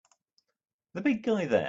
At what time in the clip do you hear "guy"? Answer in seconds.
1.23-1.45